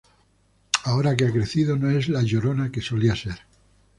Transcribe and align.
Ahora 0.83 1.15
que 1.15 1.27
ha 1.27 1.31
crecido 1.31 1.77
no 1.77 1.91
es 1.91 2.09
la 2.09 2.23
llorona 2.23 2.71
que 2.71 2.81
solía 2.81 3.15
ser. 3.15 3.39